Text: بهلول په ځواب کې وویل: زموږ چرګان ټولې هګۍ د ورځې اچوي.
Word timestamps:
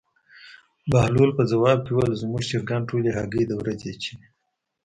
بهلول 0.91 1.31
په 1.37 1.43
ځواب 1.51 1.79
کې 1.85 1.91
وویل: 1.93 2.19
زموږ 2.21 2.41
چرګان 2.49 2.81
ټولې 2.89 3.09
هګۍ 3.17 3.43
د 3.47 3.51
ورځې 3.61 3.87
اچوي. 3.93 4.25